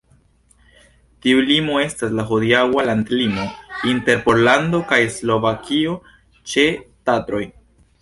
Tiu 1.25 1.43
limo 1.49 1.75
estas 1.81 2.15
la 2.21 2.25
hodiaŭa 2.31 2.87
landlimo 2.91 3.45
inter 3.93 4.27
Pollando 4.27 4.83
kaj 4.95 5.03
Slovakio 5.21 5.97
ĉe 6.55 6.69
Tatroj. 7.09 7.49